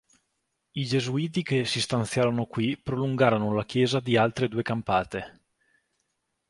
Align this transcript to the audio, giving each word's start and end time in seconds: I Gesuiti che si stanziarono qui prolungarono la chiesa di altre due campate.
I 0.71 0.83
Gesuiti 0.83 1.43
che 1.43 1.63
si 1.63 1.79
stanziarono 1.79 2.45
qui 2.47 2.75
prolungarono 2.75 3.53
la 3.53 3.65
chiesa 3.65 3.99
di 3.99 4.17
altre 4.17 4.47
due 4.47 4.63
campate. 4.63 5.41